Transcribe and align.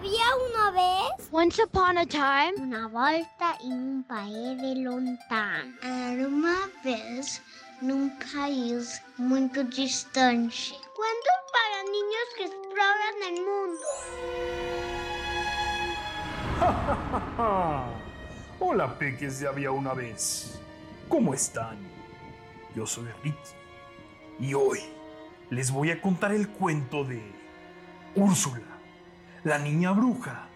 Había 0.00 0.34
una 0.48 0.70
vez 0.70 1.28
Once 1.30 1.62
upon 1.62 1.98
a 1.98 2.06
time, 2.06 2.54
una 2.56 2.88
volta 2.88 3.58
en 3.62 3.72
un 3.72 4.02
país 4.04 4.56
de 4.56 4.76
lontano. 4.76 5.74
Era 5.82 6.26
uma 6.26 6.70
vez 6.82 7.42
num 7.82 8.08
país 8.32 9.02
muito 9.18 9.62
distante. 9.64 10.72
Cuentos 10.96 11.38
para 11.52 11.82
niños 11.84 12.28
que 12.34 12.44
exploran 12.44 13.22
el 13.28 13.44
mundo. 13.44 13.84
Hola, 18.58 18.98
peques 18.98 19.38
de 19.38 19.48
había 19.48 19.70
una 19.70 19.92
vez. 19.92 20.58
¿Cómo 21.10 21.34
están? 21.34 21.76
Yo 22.74 22.86
soy 22.86 23.04
Ricky. 23.22 23.36
Y 24.38 24.54
hoy 24.54 24.80
les 25.50 25.70
voy 25.70 25.90
a 25.90 26.00
contar 26.00 26.32
el 26.32 26.48
cuento 26.48 27.04
de 27.04 27.20
Úrsula, 28.14 28.79
la 29.44 29.58
niña 29.58 29.92
bruja 29.92 30.48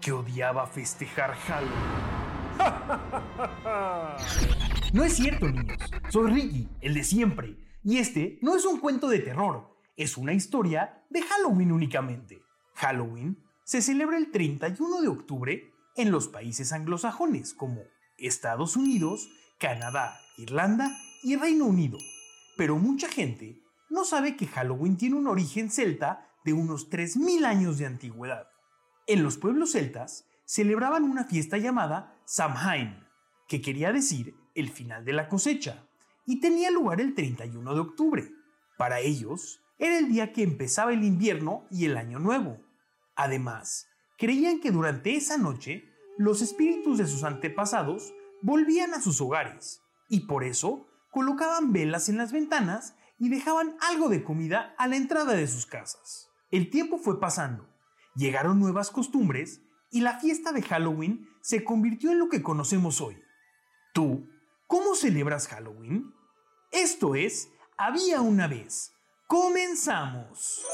que 0.00 0.12
odiaba 0.12 0.66
festejar 0.66 1.34
Halloween. 1.34 2.20
no 4.92 5.04
es 5.04 5.14
cierto, 5.14 5.48
niños. 5.48 5.78
Soy 6.10 6.30
Ricky, 6.30 6.68
el 6.80 6.94
de 6.94 7.02
siempre. 7.02 7.56
Y 7.82 7.98
este 7.98 8.38
no 8.40 8.54
es 8.54 8.64
un 8.64 8.78
cuento 8.78 9.08
de 9.08 9.18
terror, 9.18 9.76
es 9.96 10.16
una 10.16 10.32
historia 10.32 11.04
de 11.10 11.22
Halloween 11.22 11.72
únicamente. 11.72 12.42
Halloween 12.74 13.42
se 13.64 13.82
celebra 13.82 14.16
el 14.16 14.30
31 14.30 15.00
de 15.00 15.08
octubre 15.08 15.72
en 15.96 16.12
los 16.12 16.28
países 16.28 16.72
anglosajones 16.72 17.52
como 17.52 17.82
Estados 18.16 18.76
Unidos, 18.76 19.28
Canadá, 19.58 20.20
Irlanda 20.38 20.96
y 21.22 21.36
Reino 21.36 21.64
Unido. 21.64 21.98
Pero 22.56 22.76
mucha 22.76 23.08
gente 23.08 23.60
no 23.88 24.04
sabe 24.04 24.36
que 24.36 24.46
Halloween 24.46 24.96
tiene 24.96 25.16
un 25.16 25.26
origen 25.26 25.70
celta 25.70 26.29
de 26.44 26.52
unos 26.52 26.90
3.000 26.90 27.44
años 27.44 27.78
de 27.78 27.86
antigüedad. 27.86 28.48
En 29.06 29.22
los 29.22 29.36
pueblos 29.36 29.72
celtas 29.72 30.26
celebraban 30.44 31.04
una 31.04 31.24
fiesta 31.24 31.58
llamada 31.58 32.16
Samhain, 32.24 33.06
que 33.48 33.60
quería 33.60 33.92
decir 33.92 34.34
el 34.54 34.70
final 34.70 35.04
de 35.04 35.12
la 35.12 35.28
cosecha, 35.28 35.86
y 36.26 36.40
tenía 36.40 36.70
lugar 36.70 37.00
el 37.00 37.14
31 37.14 37.74
de 37.74 37.80
octubre. 37.80 38.30
Para 38.76 39.00
ellos, 39.00 39.60
era 39.78 39.98
el 39.98 40.08
día 40.08 40.32
que 40.32 40.42
empezaba 40.42 40.92
el 40.92 41.04
invierno 41.04 41.66
y 41.70 41.86
el 41.86 41.96
año 41.96 42.18
nuevo. 42.18 42.58
Además, 43.16 43.88
creían 44.18 44.60
que 44.60 44.70
durante 44.70 45.16
esa 45.16 45.38
noche 45.38 45.84
los 46.18 46.42
espíritus 46.42 46.98
de 46.98 47.06
sus 47.06 47.24
antepasados 47.24 48.12
volvían 48.42 48.94
a 48.94 49.00
sus 49.00 49.20
hogares, 49.20 49.82
y 50.08 50.26
por 50.26 50.44
eso 50.44 50.86
colocaban 51.10 51.72
velas 51.72 52.08
en 52.08 52.18
las 52.18 52.32
ventanas 52.32 52.94
y 53.18 53.28
dejaban 53.28 53.76
algo 53.80 54.08
de 54.08 54.24
comida 54.24 54.74
a 54.78 54.86
la 54.86 54.96
entrada 54.96 55.34
de 55.34 55.46
sus 55.46 55.66
casas. 55.66 56.29
El 56.50 56.68
tiempo 56.68 56.98
fue 56.98 57.20
pasando, 57.20 57.68
llegaron 58.16 58.58
nuevas 58.58 58.90
costumbres 58.90 59.60
y 59.90 60.00
la 60.00 60.18
fiesta 60.18 60.50
de 60.50 60.62
Halloween 60.62 61.28
se 61.40 61.62
convirtió 61.62 62.10
en 62.10 62.18
lo 62.18 62.28
que 62.28 62.42
conocemos 62.42 63.00
hoy. 63.00 63.22
¿Tú 63.94 64.28
cómo 64.66 64.96
celebras 64.96 65.46
Halloween? 65.46 66.12
Esto 66.72 67.14
es 67.14 67.50
Había 67.76 68.20
una 68.20 68.48
vez. 68.48 68.92
Comenzamos. 69.28 70.64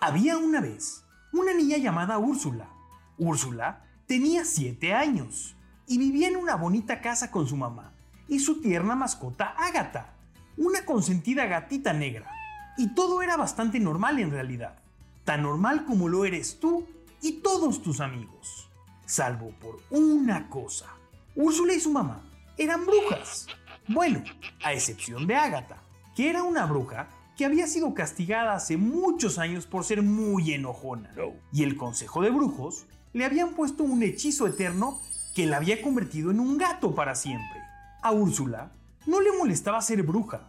Había 0.00 0.38
una 0.38 0.60
vez 0.60 1.04
una 1.32 1.52
niña 1.54 1.76
llamada 1.76 2.18
Úrsula. 2.18 2.70
Úrsula 3.18 3.84
tenía 4.06 4.44
siete 4.44 4.94
años 4.94 5.56
y 5.88 5.98
vivía 5.98 6.28
en 6.28 6.36
una 6.36 6.54
bonita 6.54 7.00
casa 7.00 7.32
con 7.32 7.48
su 7.48 7.56
mamá 7.56 7.94
y 8.28 8.38
su 8.38 8.60
tierna 8.60 8.94
mascota 8.94 9.56
Ágata, 9.58 10.14
una 10.56 10.84
consentida 10.84 11.46
gatita 11.46 11.92
negra. 11.92 12.37
Y 12.78 12.94
todo 12.94 13.22
era 13.22 13.36
bastante 13.36 13.80
normal 13.80 14.20
en 14.20 14.30
realidad, 14.30 14.78
tan 15.24 15.42
normal 15.42 15.84
como 15.84 16.08
lo 16.08 16.24
eres 16.24 16.60
tú 16.60 16.86
y 17.20 17.40
todos 17.40 17.82
tus 17.82 17.98
amigos, 17.98 18.70
salvo 19.04 19.50
por 19.60 19.80
una 19.90 20.48
cosa. 20.48 20.86
Úrsula 21.34 21.74
y 21.74 21.80
su 21.80 21.90
mamá 21.90 22.22
eran 22.56 22.86
brujas. 22.86 23.48
Bueno, 23.88 24.22
a 24.62 24.72
excepción 24.72 25.26
de 25.26 25.34
Ágata, 25.34 25.82
que 26.14 26.30
era 26.30 26.44
una 26.44 26.66
bruja 26.66 27.08
que 27.36 27.44
había 27.44 27.66
sido 27.66 27.94
castigada 27.94 28.54
hace 28.54 28.76
muchos 28.76 29.38
años 29.38 29.66
por 29.66 29.84
ser 29.84 30.02
muy 30.02 30.52
enojona. 30.52 31.10
Y 31.52 31.64
el 31.64 31.76
Consejo 31.76 32.22
de 32.22 32.30
Brujos 32.30 32.86
le 33.12 33.24
habían 33.24 33.54
puesto 33.54 33.82
un 33.82 34.04
hechizo 34.04 34.46
eterno 34.46 35.00
que 35.34 35.46
la 35.46 35.56
había 35.56 35.82
convertido 35.82 36.30
en 36.30 36.38
un 36.38 36.58
gato 36.58 36.94
para 36.94 37.16
siempre. 37.16 37.60
A 38.02 38.12
Úrsula 38.12 38.70
no 39.06 39.20
le 39.20 39.36
molestaba 39.36 39.82
ser 39.82 40.04
bruja. 40.04 40.48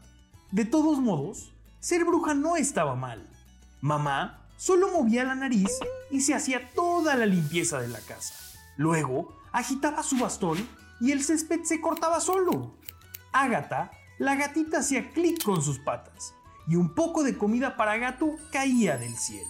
De 0.51 0.65
todos 0.65 0.99
modos, 0.99 1.53
ser 1.79 2.03
bruja 2.05 2.33
no 2.33 2.55
estaba 2.55 2.95
mal. 2.95 3.27
Mamá 3.81 4.45
solo 4.57 4.91
movía 4.91 5.23
la 5.23 5.35
nariz 5.35 5.71
y 6.11 6.21
se 6.21 6.33
hacía 6.33 6.69
toda 6.73 7.15
la 7.15 7.25
limpieza 7.25 7.79
de 7.79 7.87
la 7.87 7.99
casa. 7.99 8.33
Luego, 8.77 9.37
agitaba 9.51 10.03
su 10.03 10.17
bastón 10.17 10.67
y 10.99 11.11
el 11.11 11.23
césped 11.23 11.63
se 11.63 11.79
cortaba 11.79 12.19
solo. 12.19 12.73
Ágata, 13.31 13.91
la 14.17 14.35
gatita 14.35 14.79
hacía 14.79 15.11
clic 15.11 15.43
con 15.43 15.61
sus 15.61 15.79
patas 15.79 16.33
y 16.67 16.75
un 16.75 16.93
poco 16.93 17.23
de 17.23 17.37
comida 17.37 17.77
para 17.77 17.97
gato 17.97 18.35
caía 18.51 18.97
del 18.97 19.17
cielo. 19.17 19.49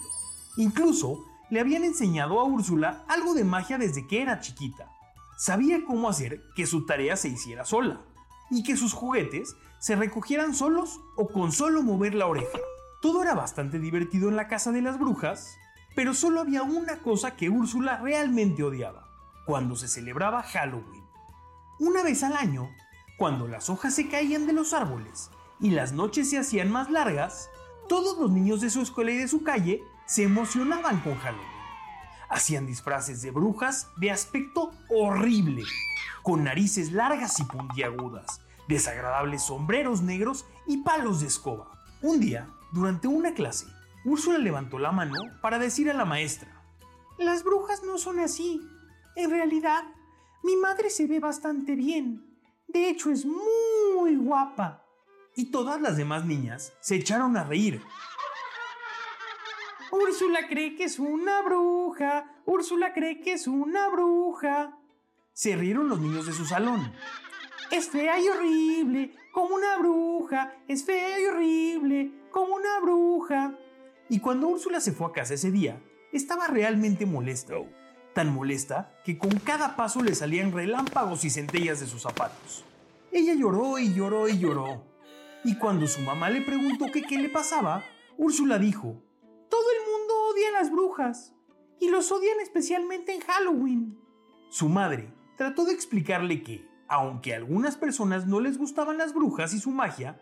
Incluso 0.57 1.25
le 1.49 1.59
habían 1.59 1.83
enseñado 1.83 2.39
a 2.39 2.43
Úrsula 2.43 3.03
algo 3.07 3.33
de 3.33 3.43
magia 3.43 3.77
desde 3.79 4.05
que 4.07 4.21
era 4.21 4.39
chiquita. 4.39 4.91
Sabía 5.37 5.83
cómo 5.85 6.09
hacer 6.09 6.43
que 6.55 6.67
su 6.67 6.85
tarea 6.85 7.15
se 7.15 7.29
hiciera 7.29 7.65
sola 7.65 8.01
y 8.49 8.63
que 8.63 8.77
sus 8.77 8.93
juguetes 8.93 9.55
se 9.79 9.95
recogieran 9.95 10.53
solos 10.53 10.99
o 11.15 11.27
con 11.27 11.51
solo 11.51 11.81
mover 11.81 12.15
la 12.15 12.27
oreja. 12.27 12.59
Todo 13.01 13.23
era 13.23 13.33
bastante 13.33 13.79
divertido 13.79 14.29
en 14.29 14.35
la 14.35 14.47
casa 14.47 14.71
de 14.71 14.81
las 14.81 14.99
brujas, 14.99 15.57
pero 15.95 16.13
solo 16.13 16.41
había 16.41 16.63
una 16.63 16.97
cosa 16.97 17.35
que 17.35 17.49
Úrsula 17.49 17.97
realmente 17.97 18.63
odiaba, 18.63 19.09
cuando 19.45 19.75
se 19.75 19.87
celebraba 19.87 20.43
Halloween. 20.43 21.03
Una 21.79 22.03
vez 22.03 22.23
al 22.23 22.33
año, 22.33 22.69
cuando 23.17 23.47
las 23.47 23.69
hojas 23.69 23.95
se 23.95 24.09
caían 24.09 24.47
de 24.47 24.53
los 24.53 24.73
árboles 24.73 25.29
y 25.59 25.71
las 25.71 25.93
noches 25.93 26.29
se 26.29 26.37
hacían 26.37 26.71
más 26.71 26.89
largas, 26.89 27.49
todos 27.87 28.17
los 28.17 28.31
niños 28.31 28.61
de 28.61 28.69
su 28.69 28.81
escuela 28.81 29.11
y 29.11 29.17
de 29.17 29.27
su 29.27 29.43
calle 29.43 29.83
se 30.05 30.23
emocionaban 30.23 30.99
con 31.01 31.15
Halloween. 31.15 31.58
Hacían 32.29 32.67
disfraces 32.67 33.21
de 33.21 33.31
brujas 33.31 33.87
de 33.97 34.11
aspecto 34.11 34.71
horrible, 34.89 35.63
con 36.23 36.43
narices 36.43 36.91
largas 36.91 37.39
y 37.39 37.43
puntiagudas, 37.43 38.41
desagradables 38.67 39.43
sombreros 39.43 40.01
negros 40.01 40.45
y 40.67 40.77
palos 40.77 41.21
de 41.21 41.27
escoba. 41.27 41.71
Un 42.01 42.19
día, 42.19 42.47
durante 42.71 43.07
una 43.07 43.33
clase, 43.33 43.65
Úrsula 44.05 44.37
levantó 44.37 44.79
la 44.79 44.91
mano 44.91 45.15
para 45.41 45.59
decir 45.59 45.89
a 45.89 45.93
la 45.93 46.05
maestra, 46.05 46.49
Las 47.17 47.43
brujas 47.43 47.83
no 47.83 47.97
son 47.97 48.19
así. 48.19 48.61
En 49.15 49.29
realidad, 49.29 49.83
mi 50.43 50.55
madre 50.55 50.89
se 50.89 51.05
ve 51.05 51.19
bastante 51.19 51.75
bien. 51.75 52.25
De 52.67 52.89
hecho, 52.89 53.11
es 53.11 53.25
muy 53.25 54.15
guapa. 54.15 54.85
Y 55.35 55.51
todas 55.51 55.81
las 55.81 55.97
demás 55.97 56.25
niñas 56.25 56.73
se 56.79 56.95
echaron 56.95 57.35
a 57.35 57.43
reír, 57.43 57.81
Úrsula 59.91 60.47
cree 60.47 60.75
que 60.75 60.83
es 60.83 60.99
una 60.99 61.41
bruja. 61.41 62.41
Úrsula 62.45 62.93
cree 62.93 63.21
que 63.21 63.33
es 63.33 63.47
una 63.47 63.89
bruja. 63.89 64.77
Se 65.33 65.55
rieron 65.55 65.89
los 65.89 65.99
niños 65.99 66.27
de 66.27 66.33
su 66.33 66.45
salón. 66.45 66.91
Es 67.71 67.89
fea 67.89 68.19
y 68.19 68.27
horrible, 68.27 69.15
como 69.31 69.55
una 69.55 69.77
bruja. 69.77 70.53
Es 70.67 70.85
fea 70.85 71.19
y 71.19 71.25
horrible, 71.25 72.11
como 72.31 72.55
una 72.55 72.79
bruja. 72.81 73.57
Y 74.09 74.19
cuando 74.19 74.47
Úrsula 74.47 74.79
se 74.79 74.91
fue 74.91 75.07
a 75.07 75.11
casa 75.11 75.33
ese 75.33 75.51
día, 75.51 75.81
estaba 76.11 76.47
realmente 76.47 77.05
molesta. 77.05 77.55
Tan 78.13 78.33
molesta 78.33 78.93
que 79.03 79.17
con 79.17 79.39
cada 79.39 79.75
paso 79.75 80.03
le 80.03 80.13
salían 80.13 80.51
relámpagos 80.51 81.23
y 81.25 81.29
centellas 81.29 81.79
de 81.79 81.87
sus 81.87 82.01
zapatos. 82.01 82.63
Ella 83.11 83.33
lloró 83.33 83.79
y 83.79 83.93
lloró 83.93 84.27
y 84.27 84.37
lloró. 84.37 84.83
Y 85.43 85.57
cuando 85.57 85.87
su 85.87 86.01
mamá 86.01 86.29
le 86.29 86.41
preguntó 86.41 86.87
qué 86.91 87.17
le 87.17 87.29
pasaba, 87.29 87.85
Úrsula 88.17 88.59
dijo, 88.59 89.01
todo 89.49 89.63
el 90.39 90.45
mundo 90.45 90.47
odia 90.47 90.49
a 90.49 90.61
las 90.61 90.71
brujas 90.71 91.35
y 91.79 91.89
los 91.89 92.11
odian 92.11 92.39
especialmente 92.39 93.13
en 93.13 93.21
Halloween. 93.21 93.99
Su 94.49 94.69
madre 94.69 95.13
trató 95.37 95.65
de 95.65 95.73
explicarle 95.73 96.43
que, 96.43 96.67
aunque 96.87 97.33
a 97.33 97.37
algunas 97.37 97.77
personas 97.77 98.25
no 98.25 98.39
les 98.39 98.57
gustaban 98.57 98.97
las 98.97 99.13
brujas 99.13 99.53
y 99.53 99.59
su 99.59 99.71
magia, 99.71 100.19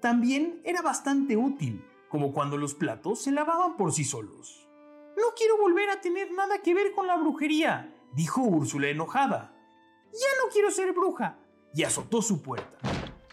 también 0.00 0.60
era 0.64 0.82
bastante 0.82 1.36
útil, 1.36 1.84
como 2.08 2.32
cuando 2.32 2.56
los 2.56 2.74
platos 2.74 3.22
se 3.22 3.32
lavaban 3.32 3.76
por 3.76 3.92
sí 3.92 4.04
solos. 4.04 4.68
No 5.16 5.34
quiero 5.36 5.58
volver 5.58 5.90
a 5.90 6.00
tener 6.00 6.32
nada 6.32 6.62
que 6.62 6.74
ver 6.74 6.92
con 6.92 7.06
la 7.06 7.16
brujería, 7.16 7.94
dijo 8.14 8.42
Úrsula 8.42 8.88
enojada. 8.88 9.54
Ya 10.12 10.42
no 10.42 10.50
quiero 10.52 10.70
ser 10.70 10.92
bruja, 10.92 11.38
y 11.74 11.82
azotó 11.84 12.22
su 12.22 12.42
puerta. 12.42 12.78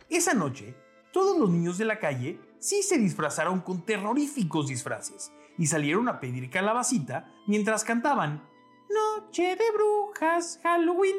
Esa 0.10 0.34
noche, 0.34 0.75
todos 1.12 1.38
los 1.38 1.50
niños 1.50 1.78
de 1.78 1.86
la 1.86 2.00
calle 2.00 2.39
sí 2.60 2.84
se 2.84 2.98
disfrazaron 2.98 3.62
con 3.62 3.86
terroríficos 3.86 4.68
disfraces 4.68 5.31
y 5.57 5.68
salieron 5.68 6.07
a 6.09 6.19
pedir 6.19 6.50
calabacita 6.50 7.33
mientras 7.48 7.83
cantaban 7.83 8.44
Noche 8.89 9.56
de 9.56 9.71
brujas, 9.74 10.59
Halloween 10.63 11.15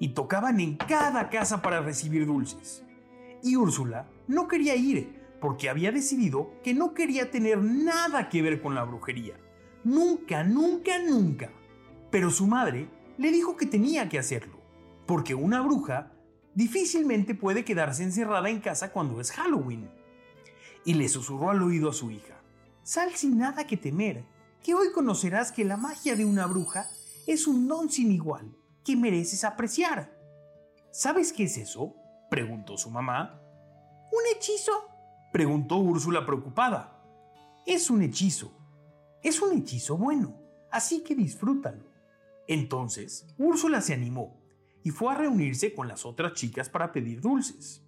y 0.00 0.10
tocaban 0.10 0.60
en 0.60 0.76
cada 0.76 1.28
casa 1.28 1.60
para 1.60 1.80
recibir 1.80 2.26
dulces. 2.26 2.84
Y 3.42 3.56
Úrsula 3.56 4.08
no 4.26 4.48
quería 4.48 4.74
ir 4.76 5.20
porque 5.40 5.68
había 5.68 5.92
decidido 5.92 6.52
que 6.62 6.74
no 6.74 6.94
quería 6.94 7.30
tener 7.30 7.62
nada 7.62 8.28
que 8.28 8.42
ver 8.42 8.62
con 8.62 8.74
la 8.74 8.84
brujería 8.84 9.34
Nunca, 9.84 10.42
nunca, 10.42 10.98
nunca. 10.98 11.50
Pero 12.10 12.30
su 12.30 12.46
madre 12.46 12.88
le 13.16 13.30
dijo 13.30 13.56
que 13.56 13.66
tenía 13.66 14.08
que 14.08 14.18
hacerlo, 14.18 14.58
porque 15.06 15.34
una 15.34 15.60
bruja 15.62 16.12
difícilmente 16.54 17.34
puede 17.34 17.64
quedarse 17.64 18.02
encerrada 18.02 18.50
en 18.50 18.60
casa 18.60 18.92
cuando 18.92 19.20
es 19.20 19.32
Halloween. 19.32 19.88
Y 20.84 20.94
le 20.94 21.08
susurró 21.08 21.50
al 21.50 21.62
oído 21.62 21.90
a 21.90 21.94
su 21.94 22.10
hija, 22.10 22.37
sal 22.88 23.14
sin 23.14 23.36
nada 23.36 23.66
que 23.66 23.76
temer, 23.76 24.24
que 24.62 24.74
hoy 24.74 24.92
conocerás 24.92 25.52
que 25.52 25.62
la 25.62 25.76
magia 25.76 26.16
de 26.16 26.24
una 26.24 26.46
bruja 26.46 26.88
es 27.26 27.46
un 27.46 27.68
don 27.68 27.90
sin 27.90 28.10
igual 28.10 28.56
que 28.82 28.96
mereces 28.96 29.44
apreciar. 29.44 30.18
¿Sabes 30.90 31.34
qué 31.34 31.44
es 31.44 31.58
eso? 31.58 31.94
preguntó 32.30 32.78
su 32.78 32.88
mamá. 32.88 33.42
¿Un 34.10 34.22
hechizo? 34.34 34.72
preguntó 35.34 35.76
Úrsula 35.76 36.24
preocupada. 36.24 36.98
Es 37.66 37.90
un 37.90 38.00
hechizo. 38.00 38.56
Es 39.22 39.42
un 39.42 39.58
hechizo 39.58 39.98
bueno, 39.98 40.40
así 40.72 41.02
que 41.02 41.14
disfrútalo. 41.14 41.84
Entonces, 42.46 43.26
Úrsula 43.36 43.82
se 43.82 43.92
animó 43.92 44.40
y 44.82 44.92
fue 44.92 45.12
a 45.12 45.18
reunirse 45.18 45.74
con 45.74 45.88
las 45.88 46.06
otras 46.06 46.32
chicas 46.32 46.70
para 46.70 46.90
pedir 46.90 47.20
dulces. 47.20 47.82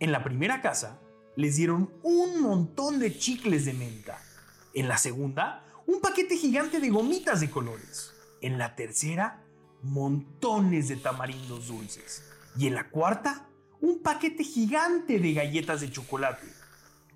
En 0.00 0.10
la 0.10 0.24
primera 0.24 0.62
casa, 0.62 0.98
les 1.36 1.56
dieron 1.56 1.92
un 2.02 2.40
montón 2.40 2.98
de 2.98 3.14
chicles 3.14 3.66
de 3.66 3.74
menta. 3.74 4.22
En 4.78 4.86
la 4.86 4.96
segunda, 4.96 5.64
un 5.88 6.00
paquete 6.00 6.36
gigante 6.36 6.78
de 6.78 6.88
gomitas 6.88 7.40
de 7.40 7.50
colores. 7.50 8.14
En 8.40 8.58
la 8.58 8.76
tercera, 8.76 9.42
montones 9.82 10.86
de 10.86 10.94
tamarindos 10.94 11.66
dulces. 11.66 12.22
Y 12.56 12.68
en 12.68 12.76
la 12.76 12.88
cuarta, 12.88 13.48
un 13.80 14.04
paquete 14.04 14.44
gigante 14.44 15.18
de 15.18 15.32
galletas 15.32 15.80
de 15.80 15.90
chocolate. 15.90 16.46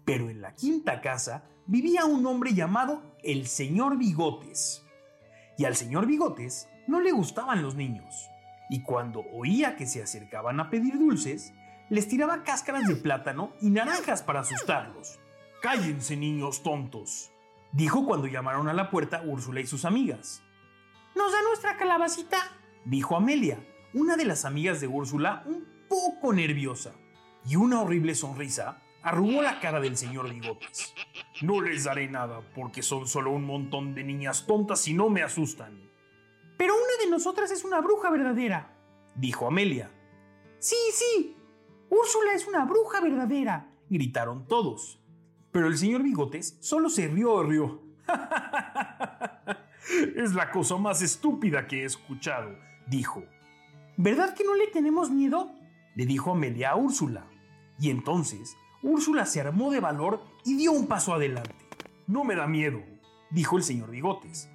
Pero 0.05 0.29
en 0.29 0.41
la 0.41 0.57
quinta 0.57 1.01
casa 1.01 1.45
vivía 1.67 2.05
un 2.05 2.27
hombre 2.27 2.53
llamado 2.53 3.01
el 3.23 3.47
señor 3.47 3.97
Bigotes. 3.97 4.83
Y 5.57 5.65
al 5.65 5.77
señor 5.77 6.07
Bigotes 6.07 6.67
no 6.89 7.01
le 7.01 7.13
gustaban 7.13 7.63
los 7.63 7.77
niños. 7.77 8.29
Y 8.71 8.83
cuando 8.83 9.21
oía 9.33 9.77
que 9.77 9.87
se 9.87 10.03
acercaban 10.03 10.59
a 10.59 10.69
pedir 10.69 10.99
dulces, 10.99 11.53
les 11.91 12.09
tiraba 12.09 12.43
cáscaras 12.43 12.89
de 12.89 12.97
plátano 12.97 13.53
y 13.61 13.71
naranjas 13.71 14.21
para 14.21 14.41
asustarlos. 14.41 15.21
Cállense, 15.63 16.17
niños 16.17 16.65
tontos, 16.65 17.32
dijo 17.73 18.07
cuando 18.07 18.27
llamaron 18.27 18.69
a 18.69 18.73
la 18.73 18.91
puerta 18.91 19.23
Úrsula 19.25 19.61
y 19.61 19.67
sus 19.67 19.85
amigas. 19.85 20.43
¿Nos 21.15 21.33
da 21.33 21.43
nuestra 21.43 21.77
calabacita? 21.77 22.39
dijo 22.85 23.17
Amelia, 23.17 23.59
una 23.95 24.17
de 24.17 24.25
las 24.25 24.45
amigas 24.45 24.81
de 24.81 24.89
Úrsula, 24.89 25.43
un 25.47 25.67
poco 25.89 26.33
nerviosa. 26.33 26.93
Y 27.47 27.57
una 27.57 27.83
horrible 27.83 28.15
sonrisa 28.15 28.83
arrugó 29.03 29.43
la 29.43 29.61
cara 29.61 29.81
del 29.81 29.97
señor 29.97 30.31
Bigotes. 30.33 30.95
No 31.43 31.61
les 31.61 31.85
daré 31.85 32.09
nada 32.09 32.41
porque 32.55 32.83
son 32.83 33.07
solo 33.09 33.33
un 33.33 33.45
montón 33.45 33.95
de 33.95 34.05
niñas 34.05 34.47
tontas 34.47 34.87
y 34.87 34.95
no 34.95 35.09
me 35.09 35.23
asustan. 35.23 35.91
Pero 36.57 36.75
una 36.75 37.05
de 37.05 37.11
nosotras 37.11 37.51
es 37.51 37.65
una 37.65 37.81
bruja 37.81 38.11
verdadera, 38.11 38.77
dijo 39.17 39.47
Amelia. 39.47 39.91
Sí, 40.61 40.77
sí, 40.93 41.37
Úrsula 41.91 42.35
es 42.35 42.47
una 42.47 42.65
bruja 42.65 43.01
verdadera, 43.01 43.75
gritaron 43.91 44.47
todos. 44.47 45.02
Pero 45.53 45.67
el 45.67 45.77
señor 45.77 46.03
Bigotes 46.03 46.57
solo 46.61 46.89
se 46.89 47.09
rió, 47.09 47.43
rió. 47.43 47.83
es 50.17 50.35
la 50.35 50.51
cosa 50.51 50.77
más 50.77 51.03
estúpida 51.03 51.67
que 51.67 51.83
he 51.83 51.85
escuchado, 51.85 52.57
dijo. 52.87 53.23
¿Verdad 53.99 54.35
que 54.35 54.45
no 54.45 54.55
le 54.55 54.69
tenemos 54.69 55.11
miedo? 55.11 55.53
le 55.95 56.07
dijo 56.07 56.33
Amelia 56.33 56.71
a 56.71 56.77
Úrsula. 56.77 57.27
Y 57.79 57.91
entonces 57.91 58.57
Úrsula 58.83 59.27
se 59.27 59.43
armó 59.43 59.71
de 59.71 59.81
valor 59.81 60.23
y 60.45 60.57
dio 60.57 60.73
un 60.73 60.87
paso 60.87 61.13
adelante. 61.13 61.55
No 62.07 62.25
me 62.25 62.35
da 62.35 62.47
miedo, 62.47 62.83
dijo 63.31 63.59
el 63.59 63.63
señor 63.63 63.91
Bigotes. 63.91 64.49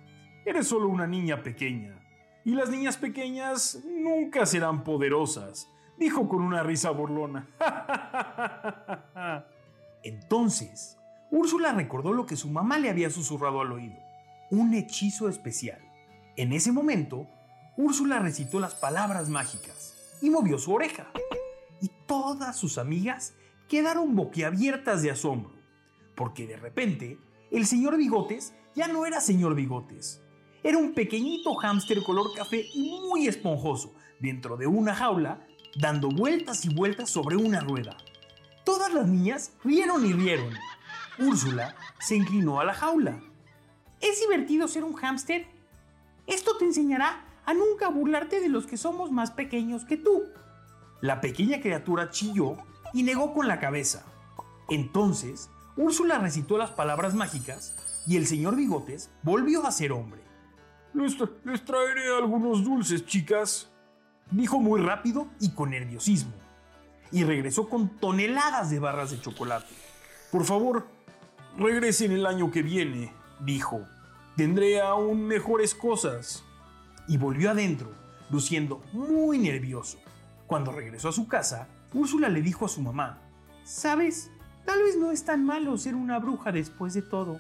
Eres 0.46 0.68
solo 0.68 0.90
una 0.90 1.06
niña 1.06 1.44
pequeña. 1.44 2.02
Y 2.44 2.56
las 2.56 2.70
niñas 2.70 2.98
pequeñas 2.98 3.84
nunca 3.86 4.46
serán 4.46 4.84
poderosas, 4.84 5.70
dijo 5.98 6.28
con 6.28 6.42
una 6.42 6.64
risa 6.64 6.90
burlona. 6.90 7.48
Entonces, 10.08 10.98
Úrsula 11.32 11.74
recordó 11.74 12.14
lo 12.14 12.26
que 12.26 12.38
su 12.38 12.48
mamá 12.48 12.80
le 12.80 12.90
había 12.90 13.10
susurrado 13.10 13.60
al 13.60 13.74
oído, 13.74 13.98
un 14.50 14.74
hechizo 14.74 15.28
especial. 15.28 15.82
En 16.38 16.54
ese 16.54 16.72
momento, 16.72 17.28
Úrsula 17.76 18.20
recitó 18.20 18.62
las 18.62 18.74
palabras 18.74 19.28
mágicas 19.28 20.18
y 20.22 20.30
movió 20.30 20.60
su 20.60 20.74
oreja. 20.74 21.12
Y 21.82 21.92
todas 22.06 22.56
sus 22.56 22.78
amigas 22.78 23.34
quedaron 23.68 24.16
boquiabiertas 24.16 25.02
de 25.02 25.12
asombro, 25.12 25.52
porque 26.16 26.48
de 26.48 26.56
repente 26.56 27.20
el 27.52 27.66
señor 27.66 27.98
Bigotes 27.98 28.54
ya 28.76 28.88
no 28.88 29.06
era 29.06 29.20
señor 29.20 29.56
Bigotes. 29.56 30.22
Era 30.64 30.78
un 30.78 30.94
pequeñito 30.94 31.54
hámster 31.56 32.02
color 32.04 32.34
café 32.34 32.66
y 32.74 32.98
muy 33.10 33.28
esponjoso 33.28 33.94
dentro 34.22 34.56
de 34.56 34.68
una 34.68 34.96
jaula, 34.96 35.46
dando 35.76 36.08
vueltas 36.08 36.64
y 36.64 36.74
vueltas 36.74 37.10
sobre 37.10 37.36
una 37.36 37.60
rueda. 37.60 37.98
Todas 38.68 38.94
las 38.94 39.08
niñas 39.08 39.54
rieron 39.64 40.06
y 40.06 40.12
rieron. 40.12 40.54
Úrsula 41.20 41.74
se 42.00 42.18
inclinó 42.18 42.60
a 42.60 42.66
la 42.66 42.74
jaula. 42.74 43.18
¿Es 44.02 44.20
divertido 44.20 44.68
ser 44.68 44.84
un 44.84 44.94
hámster? 44.94 45.48
Esto 46.26 46.58
te 46.58 46.66
enseñará 46.66 47.24
a 47.46 47.54
nunca 47.54 47.88
burlarte 47.88 48.42
de 48.42 48.50
los 48.50 48.68
que 48.68 48.76
somos 48.76 49.10
más 49.10 49.32
pequeños 49.32 49.86
que 49.86 49.96
tú. 49.96 50.26
La 51.00 51.22
pequeña 51.22 51.62
criatura 51.62 52.10
chilló 52.10 52.58
y 52.92 53.04
negó 53.04 53.34
con 53.34 53.48
la 53.48 53.62
cabeza. 53.62 54.06
Entonces, 54.68 55.50
Úrsula 55.78 56.18
recitó 56.18 56.58
las 56.58 56.72
palabras 56.72 57.16
mágicas 57.16 57.74
y 58.06 58.18
el 58.18 58.28
señor 58.28 58.58
Bigotes 58.58 59.10
volvió 59.24 59.66
a 59.66 59.72
ser 59.72 59.94
hombre. 59.94 60.20
Les, 60.94 61.16
les 61.46 61.64
traeré 61.64 62.14
algunos 62.18 62.66
dulces, 62.66 63.06
chicas, 63.06 63.72
dijo 64.30 64.60
muy 64.60 64.82
rápido 64.82 65.30
y 65.40 65.52
con 65.52 65.70
nerviosismo, 65.70 66.34
y 67.12 67.24
regresó 67.24 67.70
con 67.70 67.90
toneladas 68.00 68.70
de 68.70 68.80
barras 68.80 69.12
de 69.12 69.22
chocolate. 69.22 69.74
Por 70.32 70.46
favor, 70.46 70.88
regresen 71.58 72.12
el 72.12 72.26
año 72.26 72.52
que 72.52 72.62
viene, 72.62 73.14
dijo. 73.40 73.86
Tendré 74.36 74.82
aún 74.82 75.26
mejores 75.26 75.74
cosas 75.74 76.44
y 77.08 77.18
volvió 77.18 77.52
adentro, 77.52 77.92
luciendo 78.30 78.84
muy 78.94 79.40
nervioso. 79.40 79.98
Cuando 80.46 80.72
regresó 80.72 81.10
a 81.10 81.14
su 81.14 81.28
casa, 81.28 81.68
Úrsula 81.94 82.30
le 82.30 82.42
dijo 82.42 82.66
a 82.66 82.70
su 82.70 82.82
mamá, 82.82 83.20
¿Sabes? 83.64 84.32
Tal 84.66 84.82
vez 84.84 84.96
no 84.98 85.12
es 85.12 85.26
tan 85.26 85.46
malo 85.46 85.78
ser 85.78 85.96
una 85.96 86.20
bruja 86.20 86.52
después 86.52 86.94
de 86.94 87.02
todo. 87.02 87.40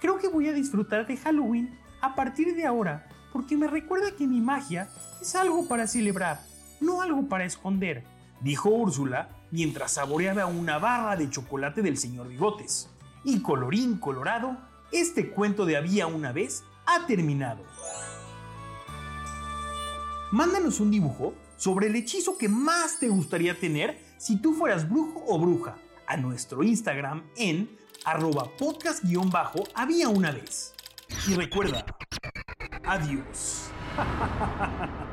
Creo 0.00 0.18
que 0.18 0.28
voy 0.28 0.48
a 0.48 0.52
disfrutar 0.52 1.06
de 1.06 1.16
Halloween 1.16 1.76
a 2.00 2.14
partir 2.14 2.54
de 2.54 2.64
ahora, 2.64 3.08
porque 3.32 3.56
me 3.56 3.66
recuerda 3.66 4.14
que 4.16 4.26
mi 4.26 4.40
magia 4.40 4.88
es 5.20 5.34
algo 5.34 5.66
para 5.66 5.86
celebrar, 5.86 6.40
no 6.80 7.02
algo 7.02 7.28
para 7.28 7.44
esconder, 7.44 8.04
dijo 8.40 8.70
Úrsula 8.70 9.30
mientras 9.50 9.92
saboreaba 9.92 10.46
una 10.46 10.78
barra 10.78 11.16
de 11.16 11.30
chocolate 11.30 11.82
del 11.82 11.96
señor 11.96 12.28
Bigotes. 12.28 12.88
Y 13.24 13.40
colorín 13.40 13.98
colorado, 13.98 14.56
este 14.92 15.30
cuento 15.30 15.66
de 15.66 15.76
había 15.76 16.06
una 16.06 16.32
vez 16.32 16.64
ha 16.86 17.06
terminado. 17.06 17.62
Mándanos 20.30 20.80
un 20.80 20.90
dibujo 20.90 21.34
sobre 21.56 21.88
el 21.88 21.96
hechizo 21.96 22.38
que 22.38 22.48
más 22.48 22.98
te 22.98 23.08
gustaría 23.08 23.58
tener 23.58 23.98
si 24.18 24.40
tú 24.40 24.54
fueras 24.54 24.88
brujo 24.88 25.24
o 25.26 25.38
bruja 25.38 25.76
a 26.06 26.16
nuestro 26.16 26.62
Instagram 26.62 27.22
en 27.36 27.76
arroba 28.04 28.50
podcast-había 28.56 30.08
una 30.08 30.30
vez. 30.32 30.74
Y 31.26 31.34
recuerda, 31.34 31.84
adiós. 32.84 33.70